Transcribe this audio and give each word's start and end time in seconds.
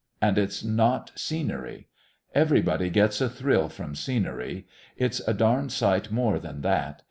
And 0.19 0.39
it's 0.39 0.63
not 0.63 1.11
"scenery." 1.13 1.87
Everybody 2.33 2.89
gets 2.89 3.21
a 3.21 3.29
thrill 3.29 3.69
from 3.69 3.93
"scenery." 3.93 4.65
It's 4.97 5.19
a 5.27 5.33
darned 5.35 5.71
sight 5.73 6.11
more 6.11 6.39
than 6.39 6.61
that. 6.61 6.99